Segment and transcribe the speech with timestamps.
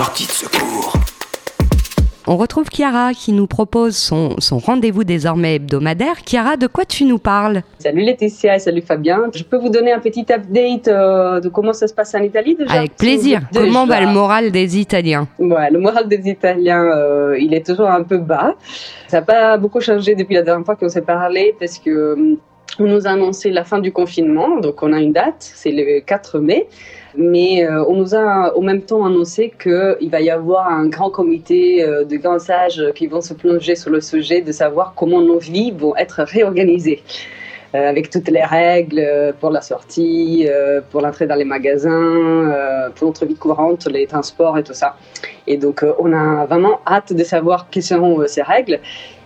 [0.00, 0.94] Sortie de secours.
[2.26, 6.24] On retrouve Chiara qui nous propose son, son rendez-vous désormais hebdomadaire.
[6.24, 7.60] Chiara, de quoi tu nous parles?
[7.78, 9.24] Salut Laetitia et salut Fabien.
[9.34, 12.54] Je peux vous donner un petit update euh, de comment ça se passe en Italie
[12.54, 13.42] déjà Avec plaisir.
[13.52, 13.66] Déjà.
[13.66, 15.28] Comment va le moral des Italiens?
[15.38, 18.54] Ouais, le moral des Italiens, euh, il est toujours un peu bas.
[19.06, 22.38] Ça n'a pas beaucoup changé depuis la dernière fois qu'on s'est parlé parce que euh,
[22.78, 26.00] on nous a annoncé la fin du confinement, donc on a une date, c'est le
[26.00, 26.66] 4 mai.
[27.16, 31.10] Mais euh, on nous a au même temps annoncé qu'il va y avoir un grand
[31.10, 35.20] comité euh, de grands sages qui vont se plonger sur le sujet de savoir comment
[35.20, 37.02] nos vies vont être réorganisées.
[37.74, 40.44] Euh, avec toutes les règles pour la sortie,
[40.90, 44.96] pour l'entrée dans les magasins, pour notre vie courante, les transports et tout ça.
[45.46, 48.80] Et donc on a vraiment hâte de savoir quelles seront ces règles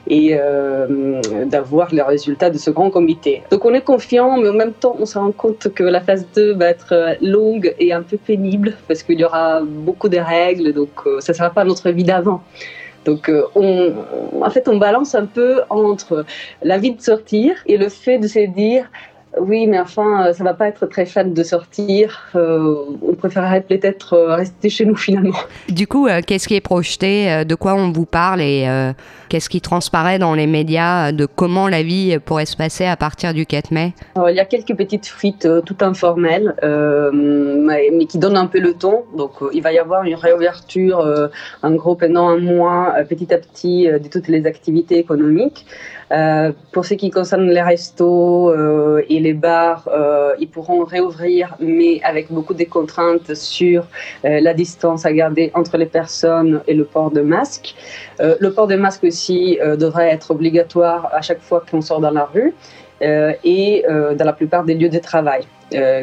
[0.06, 3.42] et euh, d'avoir les résultats de ce grand comité.
[3.50, 6.26] Donc on est confiant, mais en même temps on se rend compte que la phase
[6.34, 10.18] 2 va être euh, longue et un peu pénible parce qu'il y aura beaucoup de
[10.18, 12.42] règles, donc euh, ça ne sera pas notre vie d'avant.
[13.04, 13.92] Donc euh, on,
[14.40, 16.24] en fait on balance un peu entre
[16.62, 18.90] l'envie de sortir et le fait de se dire
[19.40, 22.28] oui, mais enfin, euh, ça va pas être très fun de sortir.
[22.34, 25.36] Euh, on préférerait peut-être euh, rester chez nous finalement.
[25.68, 28.92] Du coup, euh, qu'est-ce qui est projeté De quoi on vous parle Et euh,
[29.28, 33.34] qu'est-ce qui transparaît dans les médias de comment la vie pourrait se passer à partir
[33.34, 33.94] du 4 mai?
[34.14, 38.46] Alors, il y a quelques petites fuites euh, tout informelles, mais, mais qui donnent un
[38.46, 39.04] peu le ton.
[39.16, 41.04] Donc, il va y avoir une réouverture,
[41.62, 45.66] en gros, pendant un mois, petit à petit, de toutes les activités économiques.
[46.14, 51.56] Euh, pour ce qui concerne les restos euh, et les bars, euh, ils pourront réouvrir,
[51.58, 53.86] mais avec beaucoup de contraintes sur
[54.22, 57.74] la distance à garder entre les personnes et le port de masque.
[58.18, 62.24] Le port de masque aussi devrait être obligatoire à chaque fois qu'on sort dans la
[62.24, 62.54] rue
[63.00, 65.42] et dans la plupart des lieux de travail.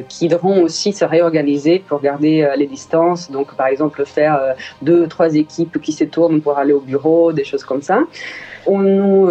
[0.09, 3.31] qui devront aussi se réorganiser pour garder les distances.
[3.31, 7.45] Donc, par exemple, faire deux, trois équipes qui se tournent pour aller au bureau, des
[7.45, 7.99] choses comme ça.
[8.65, 9.27] On nous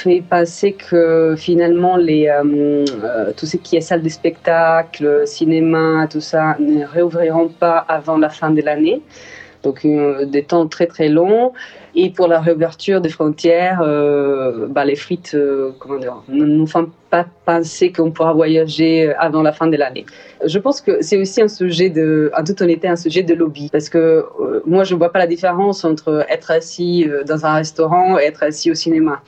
[0.00, 6.06] fait passer que finalement, les, euh, euh, tout ce qui est salle de spectacle, cinéma,
[6.10, 9.02] tout ça, ne réouvriront pas avant la fin de l'année.
[9.62, 11.52] Donc, euh, des temps très très longs.
[11.94, 13.80] Et pour la réouverture des frontières,
[14.68, 15.72] bah, les frites euh,
[16.28, 20.06] ne nous font pas penser qu'on pourra voyager avant la fin de l'année.
[20.44, 23.68] Je pense que c'est aussi un sujet de, en toute honnêteté, un sujet de lobby.
[23.70, 24.24] Parce que
[24.66, 28.44] moi, je ne vois pas la différence entre être assis dans un restaurant et être
[28.44, 29.20] assis au cinéma.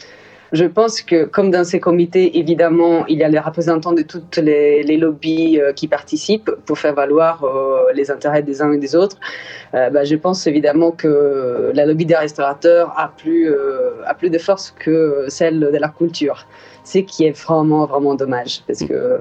[0.52, 4.36] Je pense que, comme dans ces comités, évidemment, il y a les représentants de toutes
[4.36, 8.76] les, les lobbies euh, qui participent pour faire valoir euh, les intérêts des uns et
[8.78, 9.16] des autres.
[9.72, 14.28] Euh, bah, je pense évidemment que la lobby des restaurateurs a plus, euh, a plus
[14.28, 16.46] de force que celle de la culture.
[16.84, 18.62] Ce qui est vraiment, vraiment dommage.
[18.66, 19.20] Parce que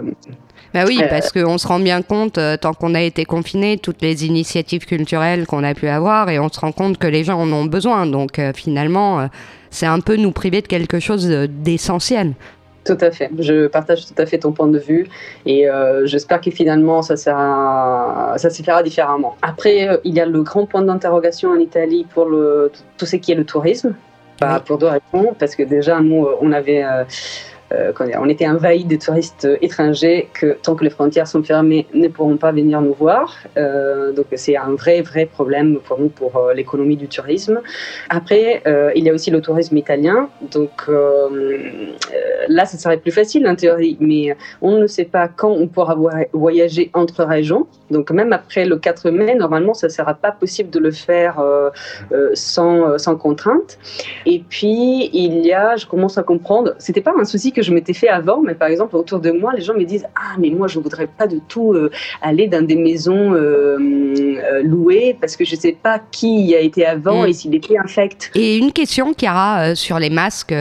[0.73, 3.77] Bah oui, Euh, parce qu'on se rend bien compte, euh, tant qu'on a été confiné,
[3.77, 7.23] toutes les initiatives culturelles qu'on a pu avoir, et on se rend compte que les
[7.23, 8.05] gens en ont besoin.
[8.05, 9.27] Donc euh, finalement,
[9.69, 12.33] c'est un peu nous priver de quelque chose de- d'essentiel.
[12.83, 13.29] Tout à fait.
[13.37, 15.07] Je partage tout à fait ton point de vue
[15.45, 19.35] et euh, j'espère que finalement ça, sera, ça se fera différemment.
[19.43, 23.33] Après, il y a le grand point d'interrogation en Italie pour le, tout ce qui
[23.33, 23.93] est le tourisme.
[24.39, 24.61] Bah, Oui.
[24.65, 25.35] Pour deux raisons.
[25.37, 26.83] Parce que déjà, nous, on avait.
[26.83, 27.03] euh,
[27.71, 32.07] euh, on était envahis de touristes étrangers que tant que les frontières sont fermées ne
[32.07, 33.35] pourront pas venir nous voir.
[33.57, 37.61] Euh, donc c'est un vrai vrai problème pour nous pour euh, l'économie du tourisme.
[38.09, 40.29] Après euh, il y a aussi le tourisme italien.
[40.51, 45.27] Donc euh, euh, là ce serait plus facile en théorie, mais on ne sait pas
[45.27, 47.67] quand on pourra voy- voyager entre régions.
[47.89, 51.69] Donc même après le 4 mai normalement ça sera pas possible de le faire euh,
[52.11, 53.77] euh, sans euh, sans contrainte.
[54.25, 57.73] Et puis, il y a, je commence à comprendre, c'était pas un souci que je
[57.73, 60.49] m'étais fait avant, mais par exemple, autour de moi, les gens me disent Ah, mais
[60.49, 61.91] moi, je voudrais pas du tout euh,
[62.21, 66.59] aller dans des maisons euh, euh, louées parce que je sais pas qui y a
[66.59, 67.27] été avant Mm.
[67.27, 68.31] et s'il était infect.
[68.35, 70.53] Et une question, Chiara, sur les masques.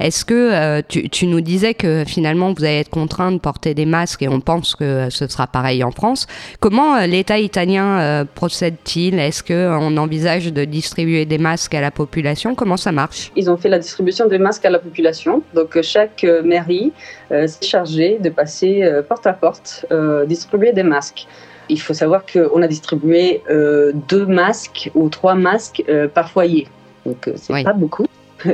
[0.00, 3.86] Est-ce que tu, tu nous disais que finalement vous allez être contraint de porter des
[3.86, 6.26] masques et on pense que ce sera pareil en France.
[6.60, 9.18] Comment l'État italien procède-t-il?
[9.18, 12.54] Est-ce qu'on envisage de distribuer des masques à la population?
[12.54, 13.30] Comment ça marche?
[13.36, 15.42] Ils ont fait la distribution des masques à la population.
[15.54, 16.92] Donc, chaque mairie
[17.30, 21.26] euh, s'est chargée de passer euh, porte à porte, euh, distribuer des masques.
[21.68, 26.66] Il faut savoir qu'on a distribué euh, deux masques ou trois masques euh, par foyer.
[27.06, 27.64] Donc, euh, c'est Oui.
[27.64, 28.06] pas beaucoup.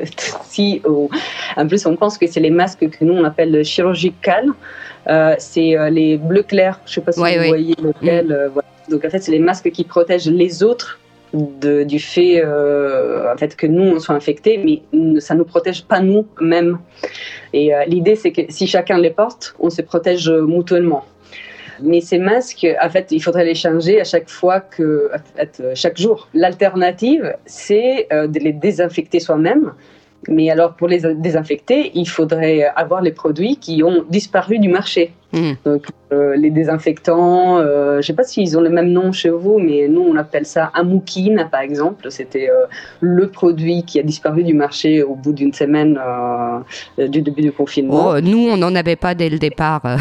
[0.44, 1.08] si on-
[1.56, 4.50] en plus on pense que c'est les masques que nous on appelle chirurgicales,
[5.08, 6.80] Euh, c'est euh, les bleus clairs.
[6.84, 8.30] Je sais pas si vous voyez lequel.
[8.30, 8.68] euh, voilà.
[8.90, 10.98] Donc en fait c'est les masques qui protègent les autres
[11.32, 16.00] du fait euh, en fait que nous on soit infectés, mais ça nous protège pas
[16.00, 16.78] nous-mêmes.
[17.52, 21.04] Et euh, l'idée c'est que si chacun les porte, on se protège euh, mutuellement.
[21.80, 25.12] Mais ces masques, en fait, il faudrait les changer à chaque fois que,
[25.74, 26.28] chaque jour.
[26.34, 29.74] L'alternative, c'est de les désinfecter soi-même
[30.26, 35.12] mais alors, pour les désinfecter, il faudrait avoir les produits qui ont disparu du marché.
[35.32, 35.52] Hmm.
[35.64, 39.28] Donc, euh, les désinfectants, euh, je ne sais pas s'ils ont le même nom chez
[39.30, 42.10] vous, mais nous, on appelle ça Amoukine, par exemple.
[42.10, 42.66] C'était euh,
[43.00, 46.00] le produit qui a disparu du marché au bout d'une semaine
[46.98, 48.08] du début du confinement.
[48.08, 49.82] Oh, nous, on n'en avait pas dès le départ.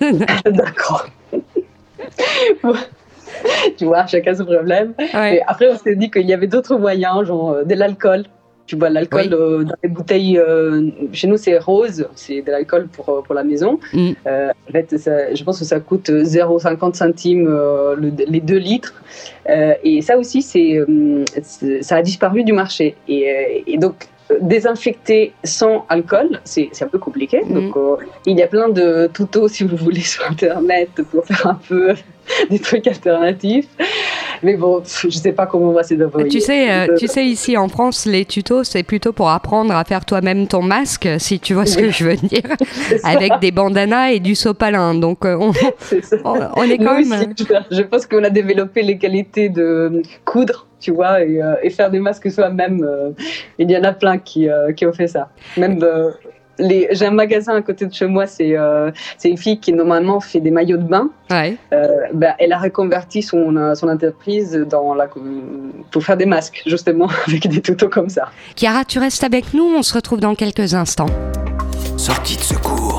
[0.44, 1.06] D'accord.
[3.76, 4.94] tu vois, chacun son problème.
[4.98, 8.24] Et après, on s'est dit qu'il y avait d'autres moyens, genre de l'alcool.
[8.70, 12.86] Tu vois, l'alcool euh, dans les bouteilles, euh, chez nous c'est rose, c'est de l'alcool
[12.86, 13.80] pour, euh, pour la maison.
[13.92, 14.12] Mm.
[14.24, 14.94] en fait,
[15.34, 17.50] je pense que ça coûte 0,50 centimes
[17.98, 18.94] les 2 litres.
[19.82, 20.78] et ça aussi, c'est,
[21.80, 22.94] ça a disparu du marché.
[23.08, 24.06] Et, et donc,
[24.40, 27.40] désinfecter sans alcool, c'est un peu compliqué.
[27.44, 27.54] Mm.
[27.54, 27.76] Donc,
[28.24, 31.94] il y a plein de tutos, si vous voulez, sur Internet pour faire un peu
[32.50, 33.66] des trucs alternatifs.
[34.42, 36.28] Mais bon, je sais pas comment on va se débrouiller.
[36.28, 39.84] Tu sais, euh, tu sais, ici en France, les tutos, c'est plutôt pour apprendre à
[39.84, 42.42] faire toi-même ton masque, si tu vois ce que je veux dire,
[43.04, 44.94] avec des bandanas et du sopalin.
[44.94, 45.52] Donc, euh, on,
[46.56, 47.34] on, est quand même.
[47.70, 51.90] je pense qu'on a développé les qualités de coudre tu vois, et, euh, et, faire
[51.90, 52.86] des masques soi-même.
[53.58, 55.28] il y en a plein qui, qui ont fait ça.
[55.58, 55.78] Même
[56.60, 58.90] j'ai un magasin à côté de chez moi, c'est euh,
[59.24, 61.10] une fille qui normalement fait des maillots de bain.
[61.30, 61.56] Ouais.
[61.72, 65.08] Euh, ben, elle a reconverti son, son entreprise dans la,
[65.90, 68.30] pour faire des masques, justement, avec des tutos comme ça.
[68.56, 71.10] Chiara, tu restes avec nous, on se retrouve dans quelques instants.
[71.96, 72.89] Sortie de secours